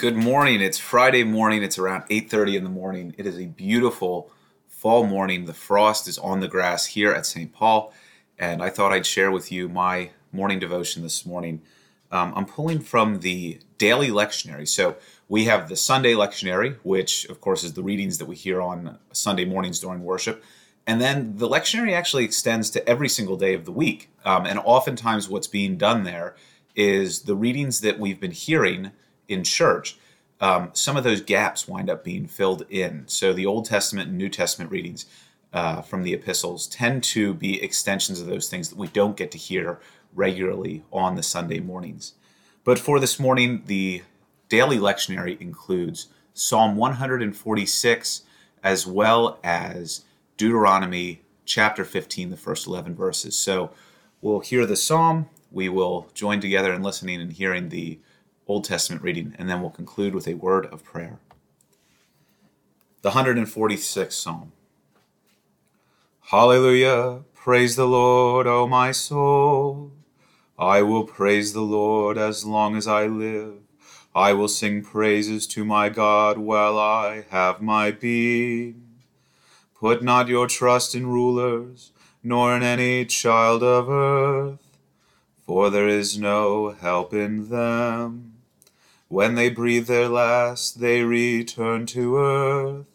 [0.00, 0.62] Good morning.
[0.62, 1.62] It's Friday morning.
[1.62, 3.14] It's around 8:30 in the morning.
[3.18, 4.30] It is a beautiful
[4.66, 5.44] fall morning.
[5.44, 7.52] The frost is on the grass here at St.
[7.52, 7.92] Paul,
[8.38, 11.60] and I thought I'd share with you my morning devotion this morning.
[12.10, 14.66] Um, I'm pulling from the daily lectionary.
[14.66, 14.96] So
[15.28, 18.98] we have the Sunday lectionary, which of course is the readings that we hear on
[19.12, 20.42] Sunday mornings during worship.
[20.86, 24.08] And then the lectionary actually extends to every single day of the week.
[24.24, 26.36] Um, and oftentimes, what's being done there
[26.74, 28.92] is the readings that we've been hearing
[29.30, 29.96] in church,
[30.40, 33.04] um, some of those gaps wind up being filled in.
[33.06, 35.06] So the Old Testament and New Testament readings
[35.52, 39.30] uh, from the epistles tend to be extensions of those things that we don't get
[39.32, 39.80] to hear
[40.14, 42.14] regularly on the Sunday mornings.
[42.64, 44.02] But for this morning, the
[44.48, 48.22] daily lectionary includes Psalm 146
[48.62, 50.04] as well as
[50.36, 53.36] Deuteronomy chapter 15, the first 11 verses.
[53.36, 53.70] So
[54.20, 57.98] we'll hear the psalm, we will join together in listening and hearing the
[58.50, 61.20] Old Testament reading, and then we'll conclude with a word of prayer.
[63.02, 64.50] The 146th Psalm.
[66.32, 67.20] Hallelujah!
[67.32, 69.92] Praise the Lord, O my soul.
[70.58, 73.58] I will praise the Lord as long as I live.
[74.16, 78.82] I will sing praises to my God while I have my being.
[79.78, 81.92] Put not your trust in rulers,
[82.24, 84.76] nor in any child of earth,
[85.46, 88.38] for there is no help in them.
[89.10, 92.86] When they breathe their last, they return to earth,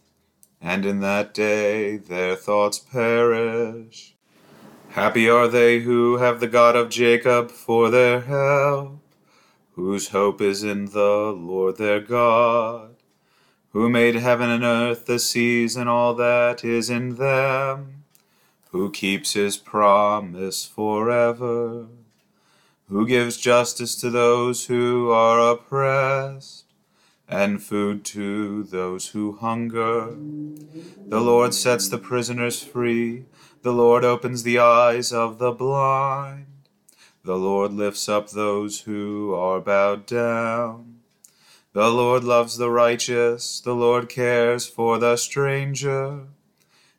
[0.61, 4.15] and in that day their thoughts perish.
[4.91, 9.01] Happy are they who have the God of Jacob for their help,
[9.73, 12.95] whose hope is in the Lord their God,
[13.73, 18.05] who made heaven and earth, the seas, and all that is in them,
[18.71, 21.87] who keeps his promise forever
[22.87, 26.65] who gives justice to those who are oppressed,
[27.27, 30.15] and food to those who hunger.
[31.07, 33.25] The Lord sets the prisoners free,
[33.63, 36.45] the Lord opens the eyes of the blind.
[37.23, 40.99] The Lord lifts up those who are bowed down.
[41.73, 46.27] The Lord loves the righteous, the Lord cares for the stranger.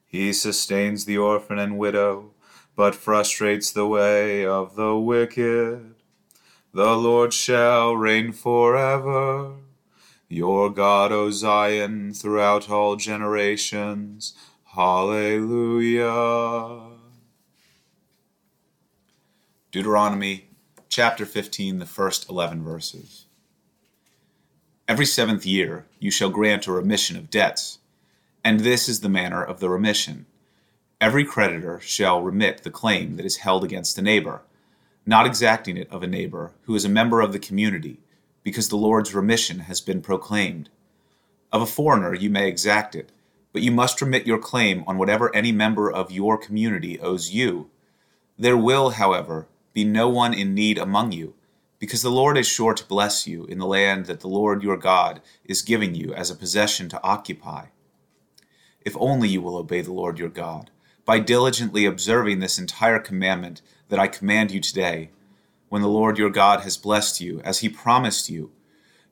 [0.04, 2.32] He sustains the orphan and widow
[2.76, 5.94] but frustrates the way of the wicked.
[6.72, 9.54] The Lord shall reign forever.
[10.28, 14.34] Your God, O Zion, throughout all generations.
[14.74, 16.10] Hallelujah.
[19.72, 20.50] Deuteronomy
[20.90, 23.24] chapter 15, the first 11 verses.
[24.86, 27.78] Every seventh year you shall grant a remission of debts,
[28.44, 30.26] and this is the manner of the remission
[31.06, 34.42] Every creditor shall remit the claim that is held against a neighbor,
[35.06, 38.00] not exacting it of a neighbor who is a member of the community,
[38.42, 40.68] because the Lord's remission has been proclaimed.
[41.52, 43.12] Of a foreigner you may exact it,
[43.52, 47.70] but you must remit your claim on whatever any member of your community owes you.
[48.36, 51.34] There will, however, be no one in need among you,
[51.78, 54.76] because the Lord is sure to bless you in the land that the Lord your
[54.76, 57.66] God is giving you as a possession to occupy.
[58.80, 60.72] If only you will obey the Lord your God
[61.06, 65.10] by diligently observing this entire commandment that I command you today,
[65.68, 68.50] when the Lord your God has blessed you, as he promised you,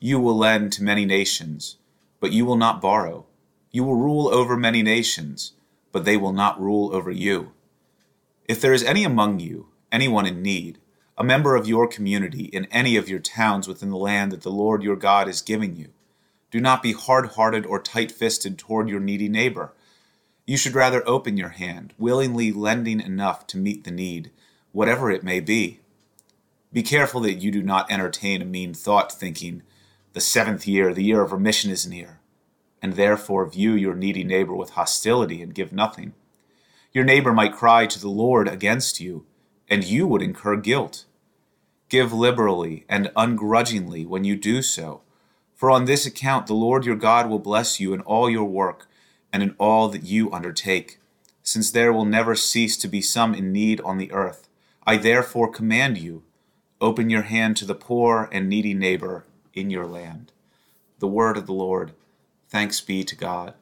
[0.01, 1.77] you will lend to many nations,
[2.21, 3.27] but you will not borrow.
[3.71, 5.53] You will rule over many nations,
[5.93, 7.53] but they will not rule over you.
[8.47, 10.79] If there is any among you, anyone in need,
[11.17, 14.51] a member of your community in any of your towns within the land that the
[14.51, 15.91] Lord your God is giving you,
[16.51, 19.73] do not be hard hearted or tight fisted toward your needy neighbor
[20.47, 24.31] you should rather open your hand, willingly lending enough to meet the need,
[24.73, 25.81] whatever it may be.
[26.73, 29.63] Be careful that you do not entertain a mean thought, thinking,
[30.13, 32.21] The seventh year, the year of remission, is near,
[32.83, 36.13] and therefore view your needy neighbor with hostility and give nothing.
[36.93, 39.25] Your neighbor might cry to the Lord against you,
[39.69, 41.07] and you would incur guilt.
[41.89, 45.03] Give liberally and ungrudgingly when you do so,
[45.55, 48.89] for on this account the Lord your God will bless you in all your work
[49.35, 51.01] and in all that you undertake,
[51.43, 54.49] since there will never cease to be some in need on the earth.
[54.87, 56.23] I therefore command you
[56.81, 60.31] open your hand to the poor and needy neighbor in your land.
[61.01, 61.95] The word of the Lord.
[62.49, 63.55] Thanks be to God.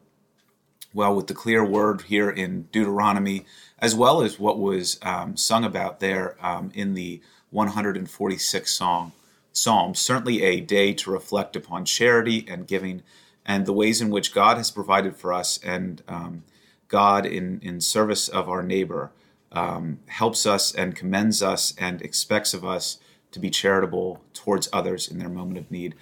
[0.93, 3.47] Well, with the clear word here in Deuteronomy,
[3.79, 9.13] as well as what was um, sung about there um, in the 146th song,
[9.55, 13.03] Psalm, certainly a day to reflect upon charity and giving
[13.45, 16.45] and the ways in which God has provided for us and um,
[16.89, 19.13] God, in, in service of our neighbor,
[19.51, 22.99] um, helps us and commends us and expects of us
[23.33, 25.95] to be charitable towards others in their moment of need.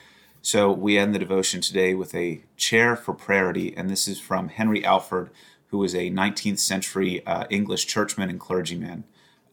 [0.43, 4.49] So we end the devotion today with a chair for prayerty, and this is from
[4.49, 5.31] Henry Alford,
[5.69, 9.05] who was a 19th century uh, English churchman and clergyman.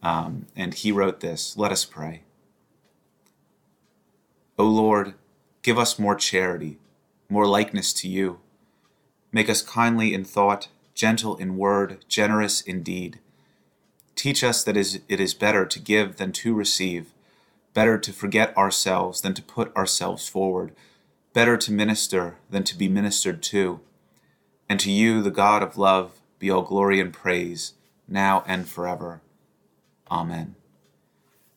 [0.02, 2.22] Um, and he wrote this Let us pray.
[4.58, 5.14] O Lord,
[5.62, 6.78] give us more charity,
[7.28, 8.40] more likeness to you.
[9.32, 13.20] Make us kindly in thought, gentle in word, generous in deed.
[14.14, 17.12] Teach us that it is better to give than to receive
[17.78, 20.72] Better to forget ourselves than to put ourselves forward.
[21.32, 23.78] Better to minister than to be ministered to.
[24.68, 27.74] And to you, the God of love, be all glory and praise,
[28.08, 29.20] now and forever.
[30.10, 30.56] Amen.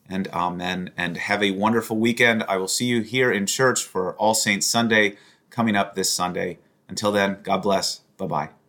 [0.08, 0.92] And amen.
[0.96, 2.44] And have a wonderful weekend.
[2.44, 5.18] I will see you here in church for All Saints Sunday
[5.51, 6.57] coming up this Sunday.
[6.89, 8.00] Until then, God bless.
[8.18, 8.61] Bye bye.